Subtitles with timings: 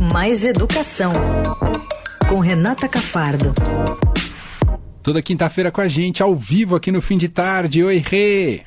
[0.00, 1.10] Mais Educação,
[2.28, 3.52] com Renata Cafardo.
[5.02, 7.82] Toda quinta-feira com a gente, ao vivo aqui no fim de tarde.
[7.82, 8.62] Oi, Rê!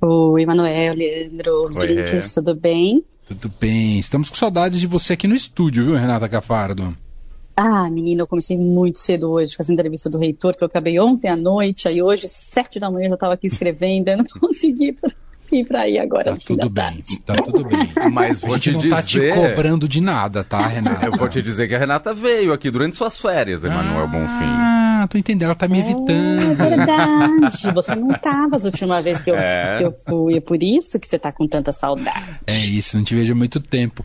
[0.00, 3.04] Oi, Manuel, Leandro, Oi, tudo bem?
[3.26, 3.98] Tudo bem.
[3.98, 6.96] Estamos com saudades de você aqui no estúdio, viu, Renata Cafardo?
[7.56, 11.00] Ah, menina, eu comecei muito cedo hoje com essa entrevista do reitor, que eu acabei
[11.00, 14.24] ontem à noite, aí hoje, sete da manhã, eu já estava aqui escrevendo, eu não
[14.40, 14.96] consegui
[15.56, 16.32] ir para aí agora.
[16.32, 17.90] Tá tudo bem, tá tudo bem.
[18.12, 18.94] Mas vou te não dizer...
[18.94, 21.06] tá te cobrando de nada, tá, Renata?
[21.06, 24.44] Eu vou te dizer que a Renata veio aqui durante suas férias, Emanuel ah, Bonfim.
[24.44, 26.52] Ah, tô entendendo, ela tá me evitando.
[26.52, 29.76] É verdade, você não tava as últimas vezes que eu, é.
[29.78, 32.40] que eu fui, é por isso que você tá com tanta saudade.
[32.46, 34.04] É isso, não te vejo há muito tempo.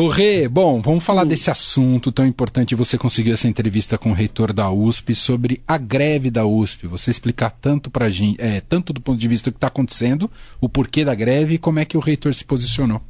[0.00, 1.28] O Rê, bom, vamos falar Sim.
[1.28, 2.72] desse assunto tão importante.
[2.76, 6.86] Você conseguiu essa entrevista com o reitor da USP sobre a greve da USP.
[6.86, 10.30] Você explicar tanto para gente, é, tanto do ponto de vista do que está acontecendo,
[10.60, 13.02] o porquê da greve e como é que o reitor se posicionou.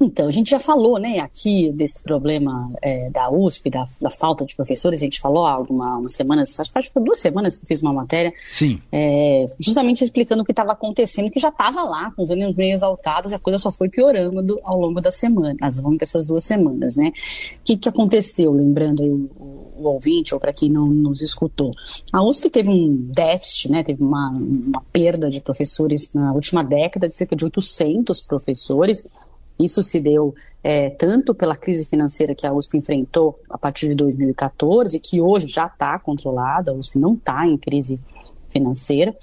[0.00, 4.46] Então, a gente já falou, né, aqui desse problema é, da USP, da, da, falta
[4.46, 7.68] de professores, a gente falou há algumas semanas, acho que foi duas semanas que eu
[7.68, 8.80] fiz uma matéria, Sim.
[8.90, 12.72] É, justamente explicando o que estava acontecendo, que já estava lá, com os ânimos meio
[12.72, 16.26] exaltados, e a coisa só foi piorando do, ao longo da semana, ao longo dessas
[16.26, 17.08] duas semanas, né.
[17.08, 21.20] O que, que aconteceu, lembrando aí o, o, o ouvinte, ou para quem não nos
[21.20, 21.72] escutou?
[22.10, 27.06] A USP teve um déficit, né, teve uma, uma perda de professores na última década,
[27.06, 29.06] de cerca de 800 professores,
[29.64, 33.94] isso se deu é, tanto pela crise financeira que a USP enfrentou a partir de
[33.94, 38.00] 2014, que hoje já está controlada, a USP não está em crise
[38.48, 39.14] financeira,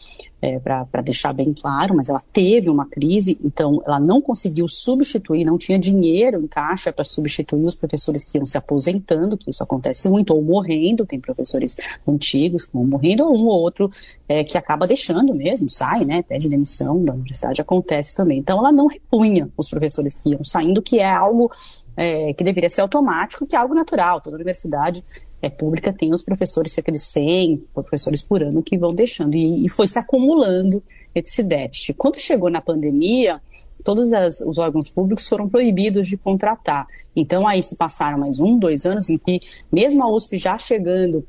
[0.41, 5.43] é, para deixar bem claro, mas ela teve uma crise, então ela não conseguiu substituir,
[5.43, 9.63] não tinha dinheiro em caixa para substituir os professores que iam se aposentando, que isso
[9.63, 11.75] acontece muito, ou morrendo, tem professores
[12.07, 13.91] antigos que vão morrendo, ou um ou outro
[14.29, 18.37] é, que acaba deixando mesmo, sai, né, pede demissão da universidade, acontece também.
[18.37, 21.51] Então ela não repunha os professores que iam saindo, que é algo
[21.95, 25.03] é, que deveria ser automático, que é algo natural, toda universidade
[25.41, 29.65] é, pública tem os professores, cerca de 100 professores por ano, que vão deixando, e,
[29.65, 30.81] e foi se acumulando
[31.13, 31.93] esse déficit.
[31.93, 33.41] Quando chegou na pandemia,
[33.83, 36.87] todos as, os órgãos públicos foram proibidos de contratar.
[37.15, 39.41] Então, aí se passaram mais um, dois anos em que,
[39.71, 41.25] mesmo a USP já chegando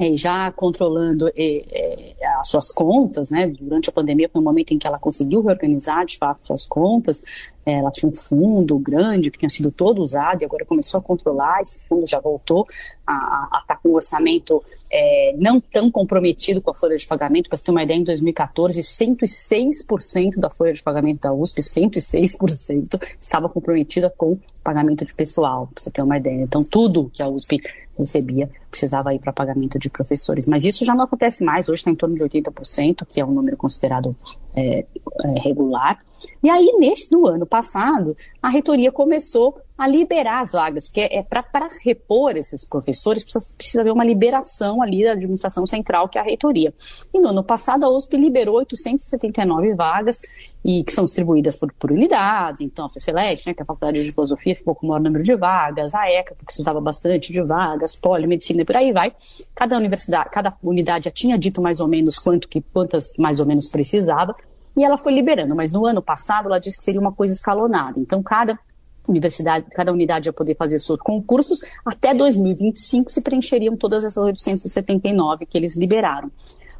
[0.00, 3.46] é, já controlando é, é, as suas contas, né?
[3.48, 7.22] Durante a pandemia foi um momento em que ela conseguiu reorganizar de fato suas contas.
[7.66, 11.60] Ela tinha um fundo grande que tinha sido todo usado e agora começou a controlar.
[11.60, 12.66] Esse fundo já voltou
[13.12, 17.48] a estar tá com um orçamento é, não tão comprometido com a folha de pagamento.
[17.48, 23.00] Para você ter uma ideia, em 2014, 106% da folha de pagamento da USP, 106%
[23.20, 26.42] estava comprometida com pagamento de pessoal, para você ter uma ideia.
[26.42, 27.60] Então, tudo que a USP
[27.96, 30.46] recebia precisava ir para pagamento de professores.
[30.46, 33.32] Mas isso já não acontece mais, hoje está em torno de 80%, que é um
[33.32, 34.16] número considerado
[34.54, 34.84] é,
[35.24, 35.98] é, regular.
[36.42, 41.22] E aí, neste do ano passado, a reitoria começou a liberar as vagas, porque é
[41.22, 46.20] para repor esses professores precisa, precisa haver uma liberação ali da administração central, que é
[46.20, 46.74] a reitoria.
[47.14, 50.20] E no ano passado a USP liberou 879 vagas,
[50.62, 54.04] e que são distribuídas por, por unidades, então a FEFELET, né, que é a Faculdade
[54.04, 57.40] de Filosofia, ficou com o maior número de vagas, a ECA, que precisava bastante de
[57.40, 59.14] vagas, Polimedicina e por aí vai.
[59.54, 63.46] Cada universidade, cada unidade já tinha dito mais ou menos quanto que, quantas mais ou
[63.46, 64.36] menos precisava,
[64.80, 68.00] e ela foi liberando, mas no ano passado ela disse que seria uma coisa escalonada.
[68.00, 68.58] Então, cada
[69.06, 75.46] universidade, cada unidade ia poder fazer seus concursos, até 2025 se preencheriam todas essas 879
[75.46, 76.30] que eles liberaram.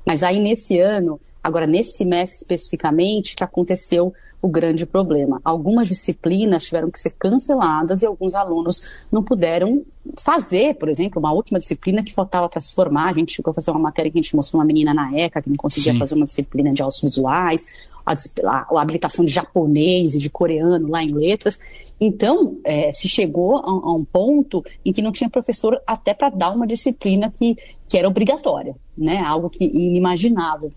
[0.07, 4.13] Mas aí, nesse ano, agora nesse semestre especificamente, que aconteceu
[4.43, 5.41] o grande problema.
[5.45, 9.83] Algumas disciplinas tiveram que ser canceladas e alguns alunos não puderam
[10.19, 13.11] fazer, por exemplo, uma última disciplina que faltava para se formar.
[13.11, 15.43] A gente chegou a fazer uma matéria que a gente mostrou uma menina na ECA
[15.43, 15.99] que não conseguia Sim.
[15.99, 17.67] fazer uma disciplina de audiovisuais,
[18.07, 21.59] a, a, a, habilitação de japonês e de coreano lá em letras.
[22.01, 26.31] Então, é, se chegou a, a, um ponto em que não tinha professor até para
[26.31, 29.19] dar uma disciplina que, que era obrigatória, né?
[29.19, 30.73] Algo que inimaginável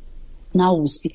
[0.54, 1.14] na USP.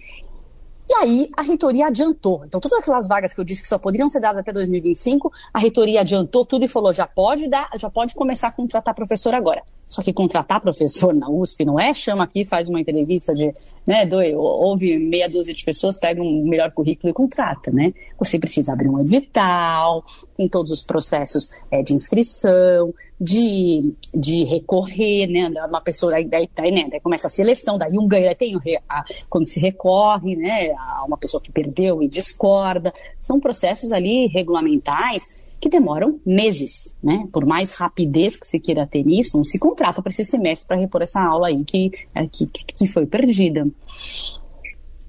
[0.89, 2.45] E aí a reitoria adiantou.
[2.47, 5.59] Então, todas aquelas vagas que eu disse que só poderiam ser dadas até 2025, a
[5.59, 9.63] reitoria adiantou tudo e falou: já pode dar, já pode começar a contratar professor agora.
[9.89, 13.55] Só que contratar professor na USP não é chama aqui, faz uma entrevista de,
[13.87, 17.95] né, dois, ouve meia dúzia de pessoas, pega um melhor currículo e contrata, né?
[18.19, 20.05] Você precisa abrir um edital,
[20.37, 25.49] tem todos os processos é, de inscrição, de, de recorrer, né?
[25.67, 28.55] Uma pessoa, daí, daí, daí, né, daí começa a seleção, daí um ganha, tem
[28.89, 32.93] a, quando se recorre, né, a uma pessoa que perdeu e discorda.
[33.19, 37.29] São processos ali regulamentais que demoram meses, né?
[37.33, 40.77] Por mais rapidez que se queira ter nisso, não se contrata para esse semestre para
[40.77, 43.67] repor essa aula aí que, é, que, que foi perdida.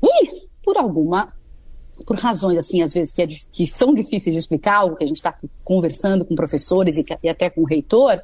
[0.01, 1.34] E, por alguma
[2.06, 5.07] por razões, assim, às vezes, que, é, que são difíceis de explicar, o que a
[5.07, 8.22] gente está conversando com professores e, e, até com o reitor,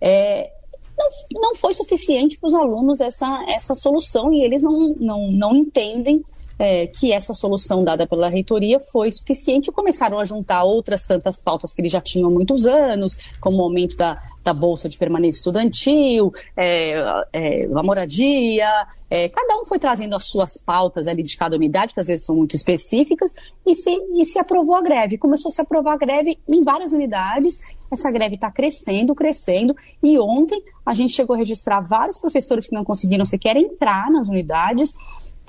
[0.00, 0.50] é,
[0.96, 1.08] não,
[1.40, 6.24] não foi suficiente para os alunos essa, essa solução e eles não, não, não entendem
[6.60, 11.42] é, que essa solução dada pela reitoria foi suficiente e começaram a juntar outras tantas
[11.42, 14.98] pautas que eles já tinham há muitos anos, como o aumento da, da bolsa de
[14.98, 17.02] permanência estudantil, é,
[17.32, 18.68] é, a moradia,
[19.08, 22.26] é, cada um foi trazendo as suas pautas ali de cada unidade, que às vezes
[22.26, 23.34] são muito específicas,
[23.66, 25.16] e se, e se aprovou a greve.
[25.16, 27.58] Começou a se aprovar a greve em várias unidades,
[27.90, 32.74] essa greve está crescendo, crescendo, e ontem a gente chegou a registrar vários professores que
[32.74, 34.92] não conseguiram sequer entrar nas unidades,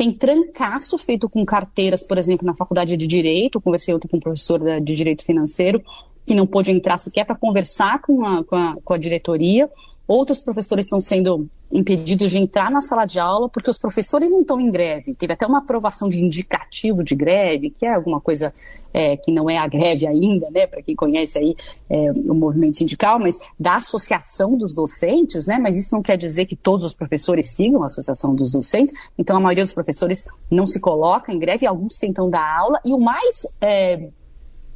[0.01, 3.59] tem trancaço feito com carteiras, por exemplo, na faculdade de Direito.
[3.59, 5.79] Eu conversei ontem com um professor de Direito Financeiro
[6.25, 9.69] que não pôde entrar sequer para conversar com a, com, a, com a diretoria.
[10.07, 14.41] Outros professores estão sendo impedidos de entrar na sala de aula porque os professores não
[14.41, 15.15] estão em greve.
[15.15, 18.53] Teve até uma aprovação de indicativo de greve, que é alguma coisa
[18.93, 20.67] é, que não é a greve ainda, né?
[20.67, 21.55] Para quem conhece aí
[21.89, 25.57] é, o movimento sindical, mas da associação dos docentes, né?
[25.57, 28.93] Mas isso não quer dizer que todos os professores sigam a associação dos docentes.
[29.17, 32.79] Então a maioria dos professores não se coloca em greve, alguns tentam dar aula.
[32.85, 34.09] E o mais é,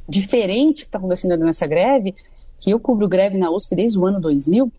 [0.08, 2.14] diferente que está acontecendo nessa greve,
[2.58, 4.72] que eu cubro greve na USP desde o ano 2000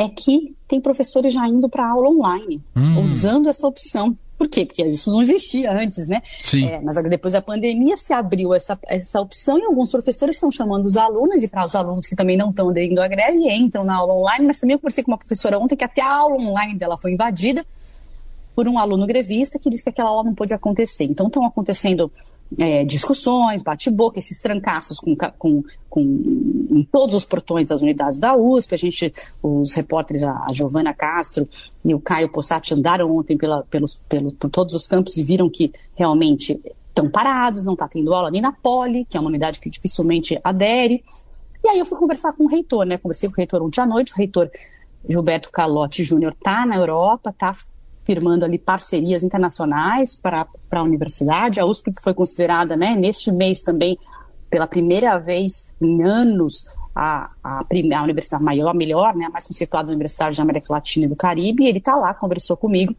[0.00, 3.10] é que tem professores já indo para aula online, hum.
[3.10, 4.16] usando essa opção.
[4.38, 4.64] Por quê?
[4.64, 6.22] Porque isso não existia antes, né?
[6.42, 6.64] Sim.
[6.64, 10.86] É, mas depois da pandemia se abriu essa, essa opção e alguns professores estão chamando
[10.86, 13.96] os alunos, e para os alunos que também não estão aderindo à greve, entram na
[13.96, 16.78] aula online, mas também eu conversei com uma professora ontem que até a aula online
[16.78, 17.62] dela foi invadida
[18.54, 21.04] por um aluno grevista que disse que aquela aula não pôde acontecer.
[21.04, 22.10] Então estão acontecendo
[22.58, 26.02] é, discussões, bate-boca, esses trancaços com, com, com,
[26.70, 28.74] em todos os portões das unidades da USP.
[28.74, 29.12] A gente,
[29.42, 31.48] os repórteres, a, a Giovana Castro
[31.84, 35.48] e o Caio Possati andaram ontem pela, pelos, pelo, por todos os campos e viram
[35.48, 39.60] que realmente estão parados, não está tendo aula nem na Poli, que é uma unidade
[39.60, 41.04] que dificilmente adere.
[41.62, 42.98] E aí eu fui conversar com o reitor, né?
[42.98, 44.50] Conversei com o reitor ontem à noite, o reitor
[45.08, 47.54] Gilberto Calotti Júnior está na Europa, está
[48.10, 51.60] firmando ali parcerias internacionais para a universidade.
[51.60, 53.96] A USP foi considerada, né, neste mês também,
[54.50, 59.92] pela primeira vez em anos, a, a, a universidade maior, melhor, né, a mais conceituada
[59.92, 61.66] universidade da América Latina e do Caribe.
[61.66, 62.96] Ele está lá, conversou comigo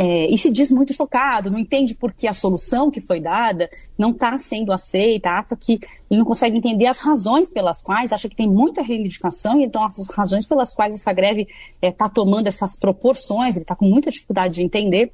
[0.00, 3.68] é, e se diz muito chocado, não entende por que a solução que foi dada
[3.98, 8.28] não está sendo aceita, acha que ele não consegue entender as razões pelas quais, acha
[8.28, 11.48] que tem muita reivindicação, e então essas razões pelas quais essa greve
[11.82, 15.10] está é, tomando essas proporções, ele está com muita dificuldade de entender.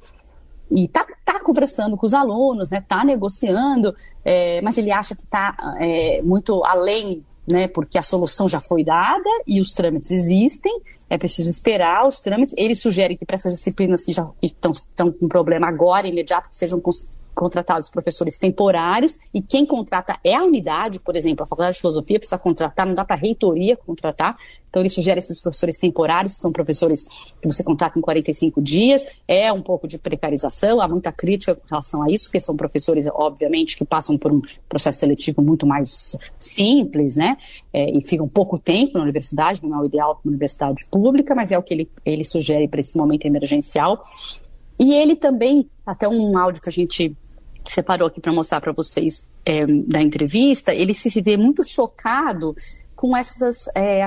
[0.69, 5.23] E está tá conversando com os alunos, né, está negociando, é, mas ele acha que
[5.23, 10.79] está é, muito além, né, porque a solução já foi dada e os trâmites existem,
[11.09, 12.53] é preciso esperar os trâmites.
[12.57, 16.55] Ele sugere que para essas disciplinas que já estão, estão com problema agora, imediato, que
[16.55, 16.79] sejam
[17.35, 22.17] contratados professores temporários e quem contrata é a unidade, por exemplo, a Faculdade de Filosofia
[22.17, 24.37] precisa contratar, não dá para a reitoria contratar,
[24.69, 27.05] então ele sugere esses professores temporários, que são professores
[27.41, 31.67] que você contrata em 45 dias, é um pouco de precarização, há muita crítica com
[31.67, 36.17] relação a isso, porque são professores, obviamente, que passam por um processo seletivo muito mais
[36.39, 37.37] simples, né,
[37.71, 41.35] é, e ficam pouco tempo na universidade, não é o ideal para uma universidade pública,
[41.35, 44.03] mas é o que ele, ele sugere para esse momento emergencial.
[44.77, 47.15] E ele também, até um áudio que a gente
[47.71, 52.55] separou aqui para mostrar para vocês é, da entrevista, ele se vê muito chocado
[52.95, 54.01] com essas é,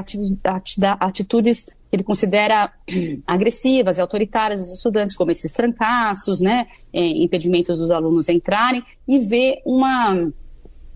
[1.01, 2.73] atitudes que ele considera
[3.27, 9.19] agressivas e autoritárias dos estudantes, como esses trancaços, né, é, impedimentos dos alunos entrarem, e
[9.19, 10.31] vê uma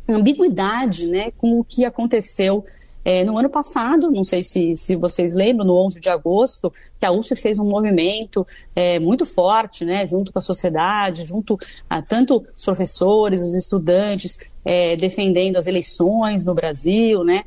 [0.09, 2.65] ambiguidade né, com o que aconteceu
[3.05, 7.05] é, no ano passado, não sei se, se vocês lembram, no 11 de agosto, que
[7.05, 11.59] a USP fez um movimento é, muito forte, né, junto com a sociedade, junto
[11.91, 17.45] a tanto os professores, os estudantes, é, defendendo as eleições no Brasil, né,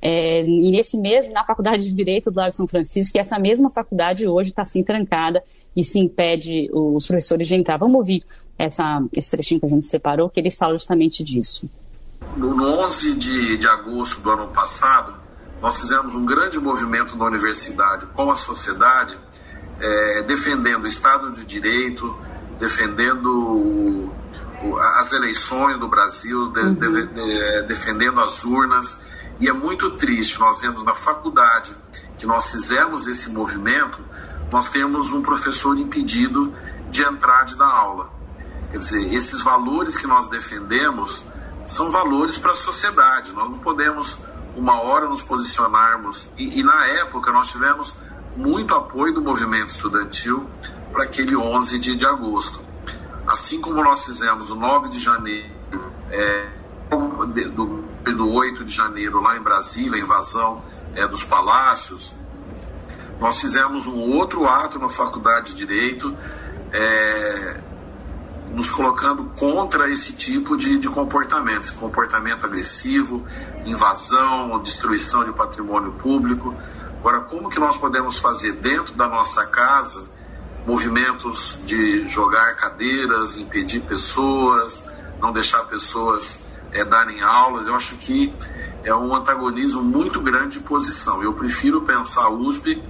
[0.00, 3.70] é, e nesse mês, na Faculdade de Direito do Lago São Francisco, que essa mesma
[3.70, 5.42] faculdade hoje está assim trancada
[5.74, 7.78] e se impede os professores de entrar.
[7.78, 8.22] Vamos ouvir
[8.56, 11.68] essa, esse trechinho que a gente separou, que ele fala justamente disso
[12.38, 15.14] no 11 de, de agosto do ano passado,
[15.60, 19.18] nós fizemos um grande movimento na universidade com a sociedade,
[19.80, 22.16] é, defendendo o Estado de Direito,
[22.60, 24.14] defendendo o,
[24.62, 26.74] o, as eleições do Brasil, de, uhum.
[26.74, 29.00] de, de, defendendo as urnas.
[29.40, 31.74] E é muito triste, nós vemos na faculdade
[32.16, 34.00] que nós fizemos esse movimento,
[34.50, 36.54] nós temos um professor impedido
[36.90, 38.10] de entrar de dar aula.
[38.70, 41.24] Quer dizer, esses valores que nós defendemos
[41.68, 43.30] são valores para a sociedade.
[43.32, 44.18] Nós não podemos,
[44.56, 46.26] uma hora, nos posicionarmos.
[46.36, 47.94] E, e, na época, nós tivemos
[48.34, 50.48] muito apoio do movimento estudantil
[50.90, 52.60] para aquele 11 de, de agosto.
[53.26, 55.52] assim como nós fizemos o 9 de janeiro,
[56.10, 56.48] é,
[57.54, 62.14] do, do 8 de janeiro lá em Brasília, a invasão é, dos palácios,
[63.20, 66.16] nós fizemos um outro ato na Faculdade de Direito,
[66.72, 67.60] é,
[68.58, 73.24] nos colocando contra esse tipo de, de comportamento, esse comportamento agressivo,
[73.64, 76.52] invasão, destruição de patrimônio público.
[76.98, 80.04] Agora, como que nós podemos fazer dentro da nossa casa
[80.66, 87.64] movimentos de jogar cadeiras, impedir pessoas, não deixar pessoas é, darem aulas?
[87.68, 88.34] Eu acho que
[88.82, 91.22] é um antagonismo muito grande de posição.
[91.22, 92.82] Eu prefiro pensar a USP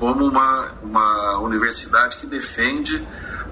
[0.00, 3.00] como uma, uma universidade que defende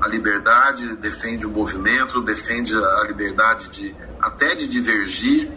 [0.02, 5.48] a liberdade, defende o movimento, defende a liberdade de até de divergir,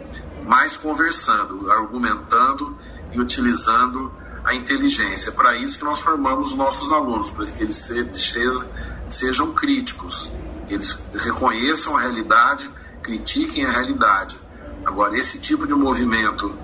[0.44, 2.78] mas conversando, argumentando
[3.12, 4.12] e utilizando
[4.44, 5.30] a inteligência.
[5.30, 7.76] É para isso que nós formamos os nossos alunos, para que eles
[8.12, 8.64] sejam,
[9.08, 10.30] sejam críticos,
[10.68, 12.70] que eles reconheçam a realidade,
[13.02, 14.38] critiquem a realidade.
[14.84, 16.56] Agora, esse tipo de movimento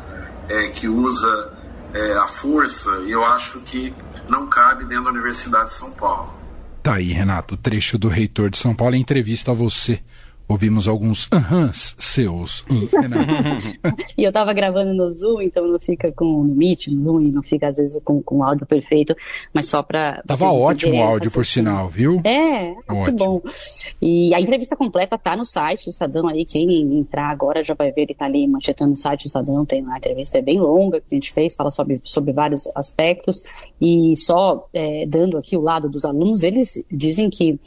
[0.48, 1.52] é, que usa
[1.92, 3.92] é, a força, eu acho que
[4.28, 6.41] não cabe dentro da Universidade de São Paulo.
[6.82, 10.00] Tá aí, Renato, trecho do reitor de São Paulo em entrevista a você.
[10.49, 12.64] Ouvimos alguns ahãs seus.
[14.16, 17.42] e eu estava gravando no Zoom, então não fica com no Meet, no Zoom, não
[17.42, 19.14] fica às vezes com, com o áudio perfeito,
[19.52, 20.22] mas só para.
[20.26, 22.20] Tava ótimo o áudio, por sinal, viu?
[22.25, 23.42] É, muito bom.
[24.00, 27.90] E a entrevista completa tá no site do Estadão aí, quem entrar agora já vai
[27.92, 30.61] ver, ele tá ali manchetando o site do Estadão, tem lá a entrevista, é bem
[30.61, 33.42] longa que a gente fez, fala sobre, sobre vários aspectos,
[33.80, 37.58] e só é, dando aqui o lado dos alunos, eles dizem que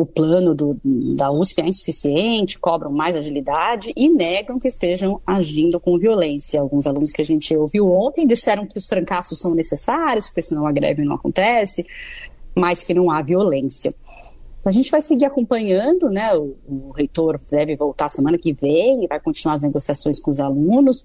[0.00, 5.80] o plano do, da USP é insuficiente, cobram mais agilidade e negam que estejam agindo
[5.80, 6.60] com violência.
[6.60, 10.68] Alguns alunos que a gente ouviu ontem disseram que os trancaços são necessários, porque senão
[10.68, 11.84] a greve não acontece,
[12.54, 13.92] mas que não há violência.
[14.64, 16.32] A gente vai seguir acompanhando, né?
[16.36, 20.38] O, o reitor deve voltar semana que vem e vai continuar as negociações com os
[20.38, 21.04] alunos.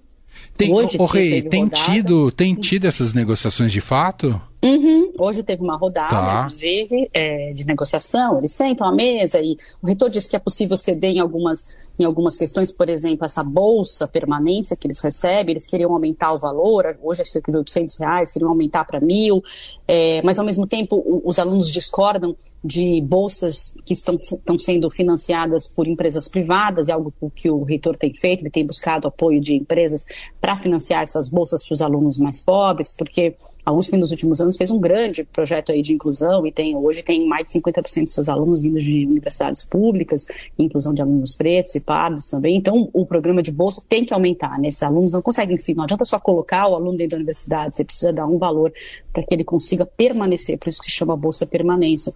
[0.56, 4.40] Tem, Hoje, o, Rei, tem tido, tem tido essas negociações de fato?
[4.64, 5.12] Uhum.
[5.18, 6.40] Hoje teve uma rodada, tá.
[6.40, 8.38] inclusive, é, de negociação.
[8.38, 11.68] Eles sentam à mesa e o reitor disse que é possível ceder em algumas,
[11.98, 15.52] em algumas questões, por exemplo, essa bolsa permanência que eles recebem.
[15.52, 19.42] Eles queriam aumentar o valor, hoje é cerca de 800 reais, queriam aumentar para mil,
[19.86, 25.68] é, mas ao mesmo tempo os alunos discordam de bolsas que estão, estão sendo financiadas
[25.68, 29.54] por empresas privadas, é algo que o reitor tem feito, ele tem buscado apoio de
[29.54, 30.06] empresas
[30.40, 34.56] para financiar essas bolsas para os alunos mais pobres, porque a USP nos últimos anos
[34.56, 38.12] fez um grande projeto aí de inclusão e tem hoje tem mais de 50% dos
[38.12, 40.26] seus alunos vindos de universidades públicas,
[40.58, 42.56] inclusão de alunos pretos e pardos também.
[42.56, 44.68] Então, o programa de bolsa tem que aumentar, né?
[44.68, 47.84] Esses alunos não conseguem, enfim, não adianta só colocar o aluno dentro da universidade, você
[47.84, 48.72] precisa dar um valor
[49.12, 52.12] para que ele consiga permanecer, por isso que se chama bolsa permanência.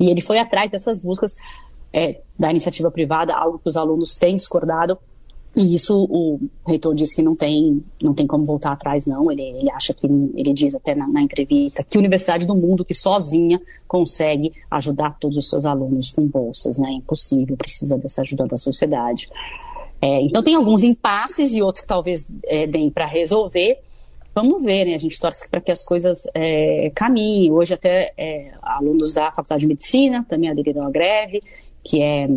[0.00, 1.36] E ele foi atrás dessas buscas
[1.92, 4.98] é, da iniciativa privada, algo que os alunos têm discordado,
[5.58, 9.30] e isso o reitor diz que não tem, não tem como voltar atrás, não.
[9.30, 12.94] Ele, ele acha que, ele diz até na, na, entrevista, que universidade do mundo que
[12.94, 16.90] sozinha consegue ajudar todos os seus alunos com bolsas, né?
[16.90, 19.26] É impossível, precisa dessa ajuda da sociedade.
[20.00, 23.80] É, então tem alguns impasses e outros que talvez é, deem para resolver.
[24.32, 24.94] Vamos ver, né?
[24.94, 27.50] A gente torce para que as coisas é, caminhem.
[27.50, 31.40] Hoje até é, alunos da Faculdade de Medicina também aderiram à greve,
[31.82, 32.28] que é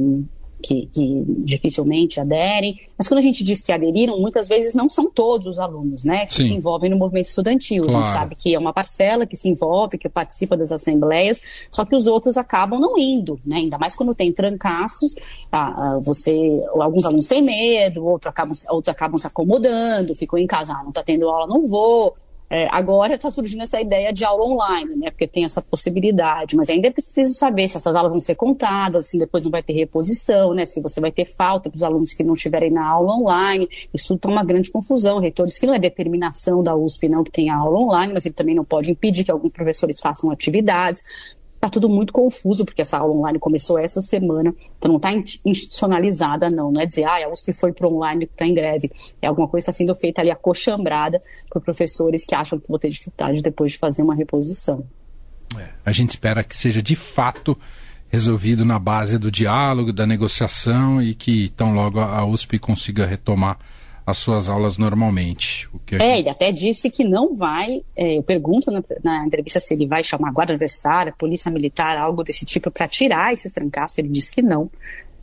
[0.62, 5.10] que, que, dificilmente aderem, mas quando a gente diz que aderiram, muitas vezes não são
[5.10, 6.48] todos os alunos, né, que Sim.
[6.48, 7.84] se envolvem no movimento estudantil.
[7.84, 7.98] Claro.
[7.98, 11.41] A gente sabe que é uma parcela que se envolve, que participa das assembleias,
[11.72, 15.15] só que os outros acabam não indo, né, ainda mais quando tem trancaços,
[15.51, 20.74] ah, você, alguns alunos têm medo, outros acabam, outros acabam se acomodando, ficam em casa,
[20.74, 22.15] ah, não está tendo aula, não vou,
[22.53, 25.10] é, agora está surgindo essa ideia de aula online, né?
[25.10, 29.08] Porque tem essa possibilidade, mas ainda é preciso saber se essas aulas vão ser contadas,
[29.08, 30.65] se depois não vai ter reposição, né?
[30.65, 33.70] Se você vai ter falta para os alunos que não estiverem na aula online.
[33.93, 35.15] Isso está uma grande confusão.
[35.15, 38.25] O reitor diz que não é determinação da USP, não, que tenha aula online, mas
[38.25, 41.05] ele também não pode impedir que alguns professores façam atividades.
[41.62, 45.13] Está tudo muito confuso, porque essa aula online começou essa semana, então não está
[45.46, 46.72] institucionalizada, não.
[46.72, 48.91] Não é dizer, ah, a USP foi para online que está em greve.
[49.22, 52.89] É alguma coisa está sendo feita ali acochambrada por professores que acham que vão ter
[52.89, 54.84] dificuldade depois de fazer uma reposição.
[55.56, 57.56] É, a gente espera que seja de fato
[58.10, 63.60] resolvido na base do diálogo, da negociação e que tão logo a USP consiga retomar
[64.05, 65.70] as suas aulas normalmente.
[65.91, 66.20] É, gente...
[66.20, 67.81] ele até disse que não vai.
[67.96, 71.98] É, eu pergunto na, na, entrevista se ele vai chamar a guarda universitária, polícia militar,
[71.98, 73.98] algo desse tipo para tirar esses trancaços.
[73.98, 74.70] Ele disse que não,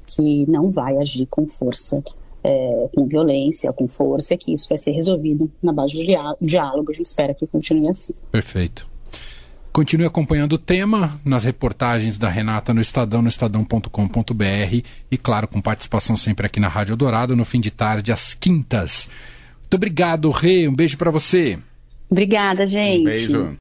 [0.06, 2.02] que não vai agir com força,
[2.42, 6.90] é, com violência, com força, que isso vai ser resolvido na base do diálogo.
[6.90, 8.14] A gente espera que continue assim.
[8.30, 8.88] Perfeito.
[9.78, 15.60] Continue acompanhando o tema nas reportagens da Renata no Estadão, no estadão.com.br e, claro, com
[15.60, 19.08] participação sempre aqui na Rádio Dourado, no fim de tarde, às quintas.
[19.60, 20.66] Muito obrigado, Rê.
[20.66, 21.60] Um beijo para você.
[22.10, 23.02] Obrigada, gente.
[23.02, 23.56] Um beijo.